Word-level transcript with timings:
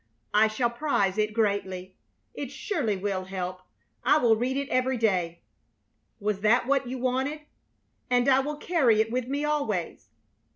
"I 0.33 0.47
shall 0.47 0.71
prize 0.71 1.19
it 1.19 1.31
greatly. 1.31 1.95
It 2.33 2.49
surely 2.49 2.97
will 2.97 3.25
help. 3.25 3.61
I 4.03 4.17
will 4.17 4.35
read 4.35 4.57
it 4.57 4.67
every 4.69 4.97
day. 4.97 5.41
Was 6.19 6.39
that 6.39 6.65
what 6.65 6.87
you 6.87 6.97
wanted? 6.97 7.41
And 8.09 8.27
I 8.27 8.39
will 8.39 8.57
carry 8.57 8.99
it 8.99 9.11
with 9.11 9.27
me 9.27 9.45
always." 9.45 10.07